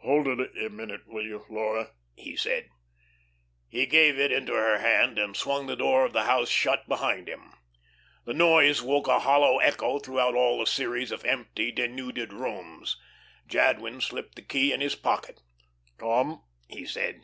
"Hold 0.00 0.28
it 0.28 0.54
a 0.62 0.68
minute, 0.68 1.06
will 1.06 1.24
you, 1.24 1.46
Laura?" 1.48 1.92
he 2.14 2.36
said. 2.36 2.68
He 3.70 3.86
gave 3.86 4.18
it 4.18 4.30
into 4.30 4.52
her 4.52 4.80
hand 4.80 5.18
and 5.18 5.34
swung 5.34 5.66
the 5.66 5.76
door 5.76 6.04
of 6.04 6.12
the 6.12 6.24
house 6.24 6.50
shut 6.50 6.86
behind 6.86 7.26
him. 7.26 7.54
The 8.26 8.34
noise 8.34 8.82
woke 8.82 9.08
a 9.08 9.20
hollow 9.20 9.60
echo 9.60 9.98
throughout 9.98 10.34
all 10.34 10.58
the 10.58 10.66
series 10.66 11.10
of 11.10 11.24
empty, 11.24 11.70
denuded 11.72 12.34
rooms. 12.34 12.98
Jadwin 13.46 14.02
slipped 14.02 14.34
the 14.34 14.42
key 14.42 14.74
in 14.74 14.82
his 14.82 14.94
pocket. 14.94 15.40
"Come," 15.98 16.44
he 16.68 16.84
said. 16.84 17.22